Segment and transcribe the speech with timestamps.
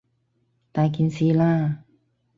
[0.71, 1.77] 大件事喇！